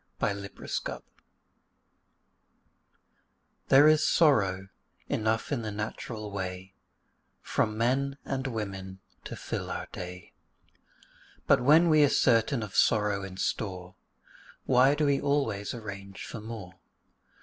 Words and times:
THE 0.17 0.25
POWER 0.33 0.45
OF 0.45 0.55
THE 0.73 0.79
DOG 0.83 1.03
There 3.67 3.87
is 3.87 4.03
sorrow 4.03 4.67
enough 5.07 5.51
in 5.51 5.61
the 5.61 5.71
natural 5.71 6.31
way 6.31 6.73
From 7.43 7.77
men 7.77 8.17
and 8.25 8.47
women 8.47 9.01
to 9.25 9.35
fill 9.35 9.69
our 9.69 9.85
day; 9.91 10.33
But 11.45 11.61
when 11.61 11.87
we 11.87 12.03
are 12.03 12.09
certain 12.09 12.63
of 12.63 12.75
sorrow 12.75 13.23
in 13.23 13.37
store, 13.37 13.93
Why 14.65 14.95
do 14.95 15.05
we 15.05 15.21
always 15.21 15.71
arrange 15.71 16.25
for 16.25 16.41
more? 16.41 16.79